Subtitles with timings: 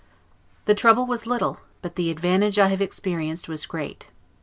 [0.65, 4.09] The trouble was little, but the advantage I have experienced was great.